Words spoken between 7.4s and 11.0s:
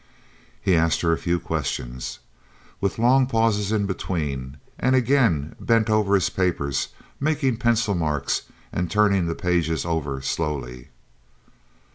pencil marks and turning the pages over slowly.